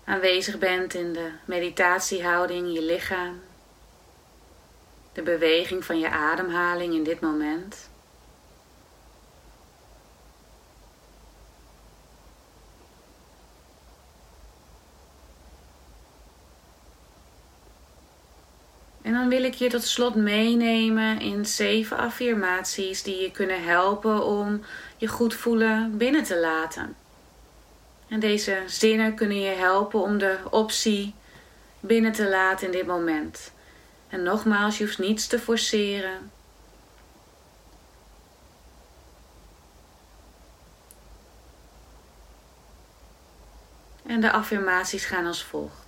aanwezig 0.03 0.57
bent 0.57 0.93
in 0.93 1.13
de 1.13 1.31
meditatiehouding, 1.45 2.73
je 2.73 2.81
lichaam, 2.81 3.41
de 5.13 5.21
beweging 5.21 5.85
van 5.85 5.99
je 5.99 6.09
ademhaling 6.09 6.93
in 6.93 7.03
dit 7.03 7.19
moment. 7.19 7.89
Dan 19.21 19.29
wil 19.29 19.43
ik 19.43 19.53
je 19.53 19.69
tot 19.69 19.83
slot 19.83 20.15
meenemen 20.15 21.19
in 21.19 21.45
zeven 21.45 21.97
affirmaties 21.97 23.03
die 23.03 23.21
je 23.21 23.31
kunnen 23.31 23.63
helpen 23.63 24.25
om 24.25 24.63
je 24.97 25.07
goed 25.07 25.33
voelen 25.35 25.97
binnen 25.97 26.23
te 26.23 26.39
laten. 26.39 26.95
En 28.07 28.19
deze 28.19 28.63
zinnen 28.67 29.15
kunnen 29.15 29.39
je 29.39 29.55
helpen 29.55 29.99
om 29.99 30.17
de 30.17 30.37
optie 30.49 31.13
binnen 31.79 32.11
te 32.11 32.29
laten 32.29 32.65
in 32.65 32.71
dit 32.71 32.85
moment. 32.85 33.51
En 34.09 34.23
nogmaals, 34.23 34.77
je 34.77 34.83
hoeft 34.83 34.99
niets 34.99 35.27
te 35.27 35.39
forceren. 35.39 36.31
En 44.05 44.21
de 44.21 44.31
affirmaties 44.31 45.05
gaan 45.05 45.25
als 45.25 45.43
volgt. 45.43 45.80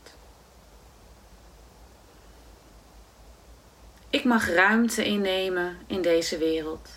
Ik 4.24 4.30
mag 4.30 4.50
ruimte 4.50 5.06
innemen 5.06 5.78
in 5.88 6.02
deze 6.02 6.38
wereld. 6.38 6.90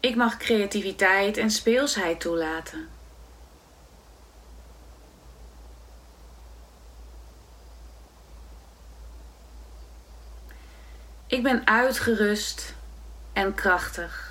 Ik 0.00 0.16
mag 0.16 0.36
creativiteit 0.36 1.36
en 1.36 1.50
speelsheid 1.50 2.20
toelaten. 2.20 2.88
Ik 11.26 11.42
ben 11.42 11.66
uitgerust 11.66 12.74
en 13.32 13.54
krachtig. 13.54 14.27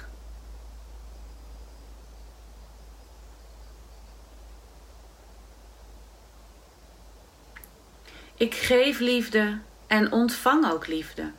Ik 8.38 8.54
geef 8.54 9.00
liefde 9.00 9.60
en 9.88 10.12
ontvang 10.12 10.72
ook 10.72 10.88
liefde. 10.88 11.32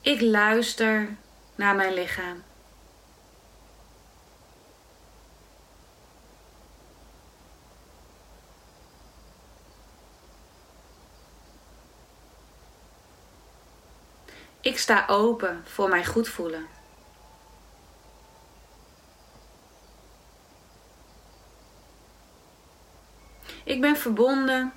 Ik 0.00 0.20
luister 0.20 1.16
naar 1.54 1.74
mijn 1.74 1.94
lichaam. 1.94 2.47
Ik 14.78 14.84
sta 14.84 15.04
open 15.06 15.62
voor 15.64 15.88
mijn 15.88 16.06
goed 16.06 16.28
voelen. 16.28 16.66
Ik 23.64 23.80
ben 23.80 23.96
verbonden 23.96 24.72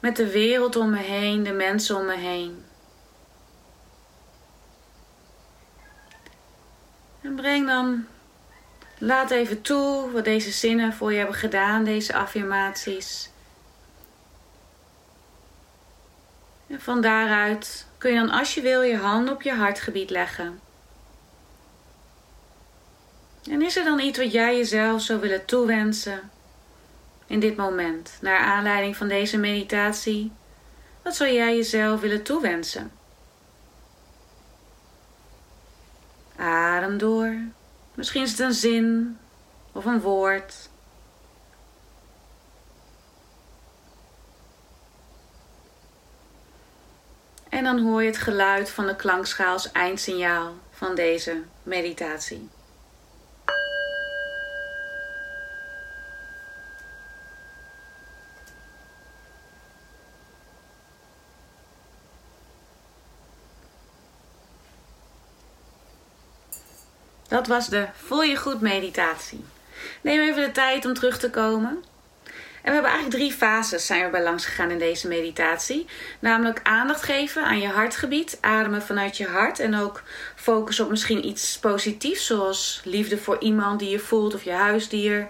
met 0.00 0.16
de 0.16 0.30
wereld 0.30 0.76
om 0.76 0.90
me 0.90 0.98
heen, 0.98 1.42
de 1.42 1.52
mensen 1.52 1.96
om 1.96 2.04
me 2.04 2.16
heen. 2.16 2.64
En 7.20 7.34
breng 7.34 7.66
dan, 7.66 8.06
laat 8.98 9.30
even 9.30 9.62
toe 9.62 10.10
wat 10.10 10.24
deze 10.24 10.50
zinnen 10.50 10.92
voor 10.92 11.12
je 11.12 11.18
hebben 11.18 11.36
gedaan, 11.36 11.84
deze 11.84 12.14
affirmaties. 12.14 13.30
En 16.66 16.80
van 16.80 17.00
daaruit 17.00 17.90
kun 18.02 18.12
je 18.12 18.18
dan 18.18 18.30
als 18.30 18.54
je 18.54 18.60
wil 18.60 18.82
je 18.82 18.96
hand 18.96 19.30
op 19.30 19.42
je 19.42 19.52
hartgebied 19.52 20.10
leggen. 20.10 20.60
En 23.50 23.62
is 23.62 23.76
er 23.76 23.84
dan 23.84 24.00
iets 24.00 24.18
wat 24.18 24.32
jij 24.32 24.56
jezelf 24.56 25.02
zou 25.02 25.20
willen 25.20 25.44
toewensen 25.44 26.30
in 27.26 27.40
dit 27.40 27.56
moment, 27.56 28.18
naar 28.20 28.38
aanleiding 28.38 28.96
van 28.96 29.08
deze 29.08 29.38
meditatie? 29.38 30.32
Wat 31.02 31.16
zou 31.16 31.30
jij 31.30 31.56
jezelf 31.56 32.00
willen 32.00 32.22
toewensen? 32.22 32.92
Adem 36.36 36.98
door. 36.98 37.34
Misschien 37.94 38.22
is 38.22 38.30
het 38.30 38.40
een 38.40 38.52
zin 38.52 39.18
of 39.72 39.84
een 39.84 40.00
woord. 40.00 40.70
En 47.52 47.64
dan 47.64 47.78
hoor 47.78 48.02
je 48.02 48.08
het 48.08 48.18
geluid 48.18 48.70
van 48.70 48.86
de 48.86 48.96
klankschaal 48.96 49.52
als 49.52 49.72
eindsignaal 49.72 50.54
van 50.70 50.94
deze 50.94 51.42
meditatie. 51.62 52.48
Dat 67.28 67.46
was 67.46 67.68
de 67.68 67.88
Voel 67.92 68.22
je 68.22 68.36
goed 68.36 68.60
meditatie. 68.60 69.44
Neem 70.00 70.20
even 70.20 70.42
de 70.42 70.52
tijd 70.52 70.86
om 70.86 70.94
terug 70.94 71.18
te 71.18 71.30
komen. 71.30 71.84
En 72.62 72.68
we 72.68 72.72
hebben 72.72 72.90
eigenlijk 72.90 73.22
drie 73.22 73.32
fases 73.32 73.86
zijn 73.86 74.04
we 74.04 74.10
bij 74.10 74.22
langs 74.22 74.44
gegaan 74.44 74.70
in 74.70 74.78
deze 74.78 75.08
meditatie. 75.08 75.86
Namelijk 76.18 76.60
aandacht 76.62 77.02
geven 77.02 77.44
aan 77.44 77.60
je 77.60 77.68
hartgebied, 77.68 78.38
ademen 78.40 78.82
vanuit 78.82 79.16
je 79.16 79.26
hart 79.26 79.58
en 79.58 79.78
ook 79.78 80.02
focus 80.34 80.80
op 80.80 80.90
misschien 80.90 81.26
iets 81.26 81.58
positiefs 81.58 82.26
zoals 82.26 82.80
liefde 82.84 83.18
voor 83.18 83.40
iemand 83.40 83.78
die 83.78 83.90
je 83.90 83.98
voelt 83.98 84.34
of 84.34 84.42
je 84.42 84.52
huisdier. 84.52 85.26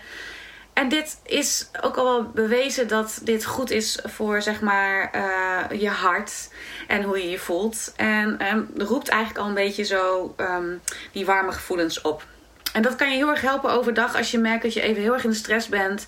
En 0.72 0.88
dit 0.88 1.20
is 1.24 1.68
ook 1.80 1.96
al 1.96 2.04
wel 2.04 2.30
bewezen 2.30 2.88
dat 2.88 3.20
dit 3.22 3.44
goed 3.44 3.70
is 3.70 3.98
voor 4.04 4.42
zeg 4.42 4.60
maar 4.60 5.10
uh, 5.14 5.80
je 5.80 5.88
hart 5.88 6.50
en 6.88 7.02
hoe 7.02 7.18
je 7.18 7.30
je 7.30 7.38
voelt. 7.38 7.92
En 7.96 8.46
um, 8.52 8.70
roept 8.76 9.08
eigenlijk 9.08 9.42
al 9.42 9.48
een 9.48 9.54
beetje 9.54 9.84
zo 9.84 10.34
um, 10.36 10.80
die 11.12 11.26
warme 11.26 11.52
gevoelens 11.52 12.00
op. 12.00 12.24
En 12.72 12.82
dat 12.82 12.96
kan 12.96 13.10
je 13.10 13.16
heel 13.16 13.28
erg 13.28 13.40
helpen 13.40 13.72
overdag 13.72 14.16
als 14.16 14.30
je 14.30 14.38
merkt 14.38 14.62
dat 14.62 14.72
je 14.74 14.80
even 14.80 15.02
heel 15.02 15.12
erg 15.12 15.24
in 15.24 15.30
de 15.30 15.36
stress 15.36 15.68
bent 15.68 16.06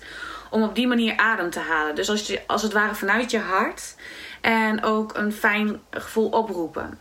om 0.55 0.63
op 0.63 0.75
die 0.75 0.87
manier 0.87 1.17
adem 1.17 1.49
te 1.49 1.59
halen. 1.59 1.95
Dus 1.95 2.09
als, 2.09 2.27
je, 2.27 2.41
als 2.47 2.61
het 2.61 2.73
ware 2.73 2.95
vanuit 2.95 3.31
je 3.31 3.39
hart 3.39 3.95
en 4.41 4.83
ook 4.83 5.17
een 5.17 5.33
fijn 5.33 5.81
gevoel 5.89 6.29
oproepen. 6.29 6.99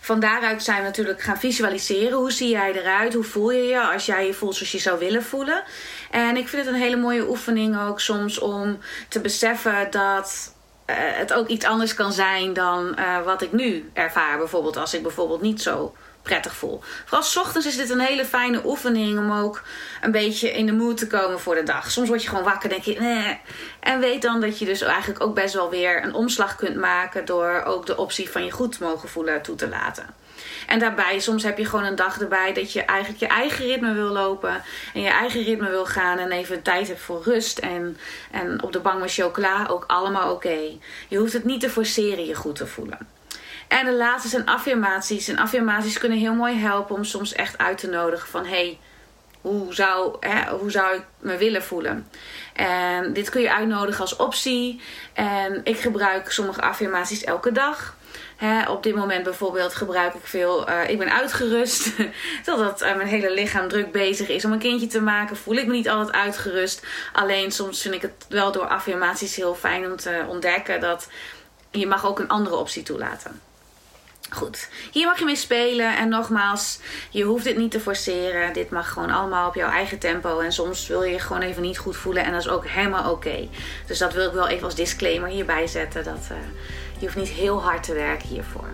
Van 0.00 0.20
daaruit 0.20 0.62
zijn 0.62 0.78
we 0.78 0.84
natuurlijk 0.84 1.20
gaan 1.20 1.38
visualiseren. 1.38 2.18
Hoe 2.18 2.32
zie 2.32 2.48
jij 2.48 2.72
eruit? 2.72 3.14
Hoe 3.14 3.24
voel 3.24 3.50
je 3.50 3.62
je 3.62 3.80
als 3.80 4.06
jij 4.06 4.26
je 4.26 4.34
voelt 4.34 4.54
zoals 4.54 4.72
je 4.72 4.78
zou 4.78 4.98
willen 4.98 5.22
voelen? 5.22 5.62
En 6.10 6.36
ik 6.36 6.48
vind 6.48 6.64
het 6.64 6.74
een 6.74 6.80
hele 6.80 6.96
mooie 6.96 7.28
oefening 7.28 7.80
ook 7.80 8.00
soms 8.00 8.38
om 8.38 8.78
te 9.08 9.20
beseffen 9.20 9.90
dat 9.90 10.54
uh, 10.86 10.96
het 10.96 11.32
ook 11.32 11.48
iets 11.48 11.64
anders 11.64 11.94
kan 11.94 12.12
zijn 12.12 12.52
dan 12.52 12.96
uh, 12.98 13.22
wat 13.24 13.42
ik 13.42 13.52
nu 13.52 13.90
ervaar. 13.92 14.38
Bijvoorbeeld 14.38 14.76
als 14.76 14.94
ik 14.94 15.02
bijvoorbeeld 15.02 15.40
niet 15.40 15.62
zo 15.62 15.94
prettig 16.28 16.56
voel. 16.56 16.80
Vooral 17.04 17.22
s 17.22 17.36
ochtends 17.36 17.66
is 17.66 17.76
dit 17.76 17.90
een 17.90 18.00
hele 18.00 18.24
fijne 18.24 18.60
oefening 18.64 19.18
om 19.18 19.32
ook 19.32 19.62
een 20.00 20.10
beetje 20.10 20.52
in 20.52 20.66
de 20.66 20.72
mood 20.72 20.96
te 20.96 21.06
komen 21.06 21.40
voor 21.40 21.54
de 21.54 21.62
dag. 21.62 21.90
Soms 21.90 22.08
word 22.08 22.22
je 22.22 22.28
gewoon 22.28 22.44
wakker, 22.44 22.68
denk 22.68 22.82
je, 22.82 23.00
nee. 23.00 23.40
En 23.80 24.00
weet 24.00 24.22
dan 24.22 24.40
dat 24.40 24.58
je 24.58 24.64
dus 24.64 24.80
eigenlijk 24.80 25.22
ook 25.22 25.34
best 25.34 25.54
wel 25.54 25.70
weer 25.70 26.04
een 26.04 26.14
omslag 26.14 26.56
kunt 26.56 26.76
maken 26.76 27.24
door 27.24 27.62
ook 27.64 27.86
de 27.86 27.96
optie 27.96 28.30
van 28.30 28.44
je 28.44 28.50
goed 28.50 28.80
mogen 28.80 29.08
voelen 29.08 29.42
toe 29.42 29.56
te 29.56 29.68
laten. 29.68 30.06
En 30.66 30.78
daarbij, 30.78 31.18
soms 31.18 31.42
heb 31.42 31.58
je 31.58 31.64
gewoon 31.64 31.84
een 31.84 31.96
dag 31.96 32.20
erbij 32.20 32.52
dat 32.52 32.72
je 32.72 32.82
eigenlijk 32.82 33.20
je 33.20 33.26
eigen 33.26 33.66
ritme 33.66 33.92
wil 33.92 34.08
lopen. 34.08 34.62
En 34.94 35.00
je 35.00 35.08
eigen 35.08 35.42
ritme 35.42 35.70
wil 35.70 35.86
gaan. 35.86 36.18
En 36.18 36.32
even 36.32 36.62
tijd 36.62 36.88
hebt 36.88 37.00
voor 37.00 37.22
rust. 37.22 37.58
En, 37.58 37.96
en 38.30 38.62
op 38.62 38.72
de 38.72 38.80
bank 38.80 39.00
met 39.00 39.12
chocola 39.12 39.66
ook 39.70 39.84
allemaal 39.86 40.32
oké. 40.32 40.58
Je 41.08 41.18
hoeft 41.18 41.32
het 41.32 41.44
niet 41.44 41.60
te 41.60 41.70
forceren 41.70 42.26
je 42.26 42.34
goed 42.34 42.56
te 42.56 42.66
voelen. 42.66 43.17
En 43.68 43.84
de 43.84 43.94
laatste 43.94 44.28
zijn 44.28 44.46
affirmaties. 44.46 45.28
En 45.28 45.38
affirmaties 45.38 45.98
kunnen 45.98 46.18
heel 46.18 46.34
mooi 46.34 46.58
helpen 46.58 46.96
om 46.96 47.04
soms 47.04 47.32
echt 47.32 47.58
uit 47.58 47.78
te 47.78 47.88
nodigen 47.88 48.28
van 48.28 48.46
hey, 48.46 48.78
hoe 49.40 49.74
zou, 49.74 50.16
hoe 50.60 50.70
zou 50.70 50.96
ik 50.96 51.02
me 51.18 51.36
willen 51.36 51.62
voelen? 51.62 52.08
En 52.54 53.12
dit 53.12 53.30
kun 53.30 53.40
je 53.40 53.54
uitnodigen 53.54 54.00
als 54.00 54.16
optie. 54.16 54.80
En 55.12 55.60
ik 55.64 55.78
gebruik 55.78 56.30
sommige 56.30 56.60
affirmaties 56.60 57.24
elke 57.24 57.52
dag. 57.52 57.96
Op 58.68 58.82
dit 58.82 58.94
moment 58.94 59.24
bijvoorbeeld 59.24 59.74
gebruik 59.74 60.14
ik 60.14 60.26
veel. 60.26 60.68
Uh, 60.68 60.88
ik 60.88 60.98
ben 60.98 61.12
uitgerust. 61.12 61.90
Totdat 62.44 62.82
uh, 62.82 62.96
mijn 62.96 63.08
hele 63.08 63.32
lichaam 63.32 63.68
druk 63.68 63.92
bezig 63.92 64.28
is 64.28 64.44
om 64.44 64.52
een 64.52 64.58
kindje 64.58 64.86
te 64.86 65.00
maken. 65.00 65.36
Voel 65.36 65.56
ik 65.56 65.66
me 65.66 65.72
niet 65.72 65.88
altijd 65.88 66.16
uitgerust. 66.16 66.86
Alleen 67.12 67.52
soms 67.52 67.82
vind 67.82 67.94
ik 67.94 68.02
het 68.02 68.26
wel 68.28 68.52
door 68.52 68.66
affirmaties 68.66 69.36
heel 69.36 69.54
fijn 69.54 69.90
om 69.90 69.96
te 69.96 70.24
ontdekken 70.28 70.80
dat 70.80 71.08
je 71.70 71.86
mag 71.86 72.06
ook 72.06 72.18
een 72.18 72.28
andere 72.28 72.56
optie 72.56 72.82
toelaten. 72.82 73.40
Goed, 74.30 74.68
hier 74.92 75.06
mag 75.06 75.18
je 75.18 75.24
mee 75.24 75.36
spelen. 75.36 75.96
En 75.96 76.08
nogmaals, 76.08 76.80
je 77.10 77.22
hoeft 77.22 77.44
dit 77.44 77.56
niet 77.56 77.70
te 77.70 77.80
forceren. 77.80 78.52
Dit 78.52 78.70
mag 78.70 78.92
gewoon 78.92 79.10
allemaal 79.10 79.48
op 79.48 79.54
jouw 79.54 79.70
eigen 79.70 79.98
tempo. 79.98 80.38
En 80.38 80.52
soms 80.52 80.86
wil 80.86 81.02
je 81.02 81.12
je 81.12 81.18
gewoon 81.18 81.42
even 81.42 81.62
niet 81.62 81.78
goed 81.78 81.96
voelen. 81.96 82.24
En 82.24 82.32
dat 82.32 82.40
is 82.40 82.48
ook 82.48 82.66
helemaal 82.66 83.10
oké. 83.10 83.48
Dus 83.86 83.98
dat 83.98 84.12
wil 84.12 84.26
ik 84.26 84.32
wel 84.32 84.48
even 84.48 84.64
als 84.64 84.74
disclaimer 84.74 85.28
hierbij 85.28 85.66
zetten. 85.66 86.04
Dat 86.04 86.28
uh, 86.32 86.38
je 86.98 87.04
hoeft 87.04 87.16
niet 87.16 87.28
heel 87.28 87.62
hard 87.62 87.82
te 87.82 87.94
werken 87.94 88.28
hiervoor. 88.28 88.68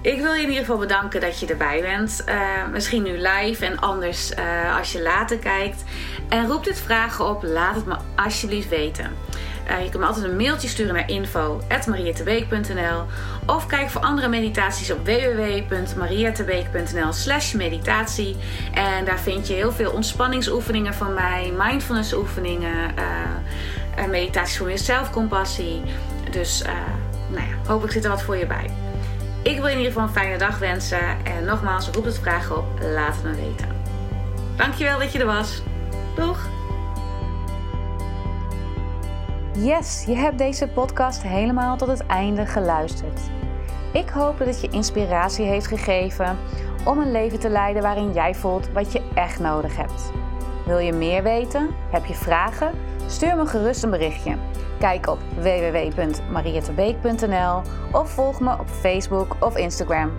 Ik 0.00 0.20
wil 0.20 0.32
je 0.32 0.42
in 0.42 0.48
ieder 0.48 0.64
geval 0.64 0.78
bedanken 0.78 1.20
dat 1.20 1.40
je 1.40 1.46
erbij 1.46 1.80
bent. 1.80 2.24
Uh, 2.28 2.66
misschien 2.72 3.02
nu 3.02 3.18
live 3.18 3.64
en 3.64 3.78
anders 3.78 4.30
uh, 4.30 4.76
als 4.78 4.92
je 4.92 5.02
later 5.02 5.38
kijkt. 5.38 5.84
En 6.28 6.46
roep 6.46 6.64
dit 6.64 6.80
vragen 6.80 7.28
op. 7.28 7.42
Laat 7.42 7.74
het 7.74 7.86
me 7.86 7.96
alsjeblieft 8.16 8.68
weten. 8.68 9.16
Uh, 9.70 9.82
je 9.82 9.88
kunt 9.88 10.02
me 10.02 10.08
altijd 10.08 10.24
een 10.24 10.36
mailtje 10.36 10.68
sturen 10.68 10.94
naar 10.94 11.08
info.mariatebeek.nl 11.08 13.02
of 13.46 13.66
kijk 13.66 13.90
voor 13.90 14.00
andere 14.00 14.28
meditaties 14.28 14.90
op 14.90 15.06
www.mariatebeek.nl 15.06 17.12
slash 17.12 17.52
meditatie. 17.52 18.36
En 18.72 19.04
daar 19.04 19.20
vind 19.20 19.48
je 19.48 19.54
heel 19.54 19.72
veel 19.72 19.90
ontspanningsoefeningen 19.90 20.94
van 20.94 21.14
mij, 21.14 21.52
mindfulness 21.58 22.14
oefeningen, 22.14 22.94
uh, 23.98 24.06
meditaties 24.08 24.56
voor 24.56 24.66
meer 24.66 24.78
zelfcompassie. 24.78 25.82
Dus 26.30 26.62
uh, 26.62 26.68
nou 27.28 27.48
ja, 27.48 27.54
hopelijk 27.66 27.92
zit 27.92 28.04
er 28.04 28.10
wat 28.10 28.22
voor 28.22 28.36
je 28.36 28.46
bij. 28.46 28.70
Ik 29.42 29.56
wil 29.56 29.66
je 29.66 29.70
in 29.70 29.76
ieder 29.76 29.92
geval 29.92 30.08
een 30.08 30.14
fijne 30.14 30.38
dag 30.38 30.58
wensen. 30.58 31.24
En 31.24 31.44
nogmaals, 31.44 31.88
roep 31.88 32.04
het 32.04 32.18
vragen 32.18 32.56
op, 32.56 32.64
laat 32.80 33.14
het 33.14 33.24
me 33.24 33.34
weten. 33.34 33.68
Dankjewel 34.56 34.98
dat 34.98 35.12
je 35.12 35.18
er 35.18 35.26
was. 35.26 35.62
Doeg! 36.16 36.55
Yes, 39.58 40.04
je 40.06 40.14
hebt 40.14 40.38
deze 40.38 40.68
podcast 40.68 41.22
helemaal 41.22 41.76
tot 41.76 41.88
het 41.88 42.06
einde 42.06 42.46
geluisterd. 42.46 43.20
Ik 43.92 44.08
hoop 44.08 44.38
dat 44.38 44.46
het 44.46 44.60
je 44.60 44.68
inspiratie 44.68 45.44
heeft 45.44 45.66
gegeven 45.66 46.38
om 46.84 46.98
een 46.98 47.10
leven 47.10 47.38
te 47.38 47.48
leiden 47.48 47.82
waarin 47.82 48.12
jij 48.12 48.34
voelt 48.34 48.72
wat 48.72 48.92
je 48.92 49.02
echt 49.14 49.40
nodig 49.40 49.76
hebt. 49.76 50.10
Wil 50.66 50.78
je 50.78 50.92
meer 50.92 51.22
weten? 51.22 51.68
Heb 51.90 52.04
je 52.04 52.14
vragen? 52.14 52.72
Stuur 53.06 53.36
me 53.36 53.46
gerust 53.46 53.82
een 53.82 53.90
berichtje. 53.90 54.36
Kijk 54.78 55.06
op 55.06 55.18
www.mariettebeek.nl 55.36 57.62
of 57.92 58.10
volg 58.10 58.40
me 58.40 58.58
op 58.58 58.68
Facebook 58.68 59.36
of 59.40 59.56
Instagram 59.56 60.10